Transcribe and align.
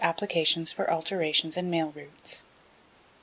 Applications 0.03 0.71
for 0.71 0.89
alterations 0.91 1.57
in 1.57 1.69
Mail 1.69 1.91
Routes. 1.95 2.41